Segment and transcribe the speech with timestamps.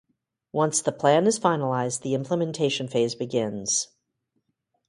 [0.51, 3.89] Once the plan is finalized, the implementation phase begins.